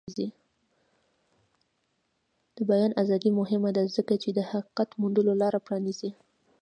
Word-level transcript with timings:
د 2.55 2.57
بیان 2.69 2.91
ازادي 3.03 3.31
مهمه 3.39 3.69
ده 3.77 3.83
ځکه 3.95 4.13
چې 4.23 4.29
د 4.33 4.39
حقیقت 4.51 4.89
موندلو 5.01 5.33
لاره 5.41 5.59
پرانیزي. 5.65 6.09